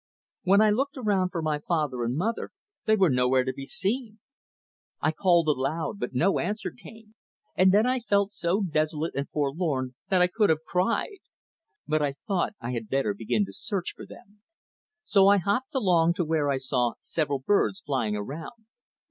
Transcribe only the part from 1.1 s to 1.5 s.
for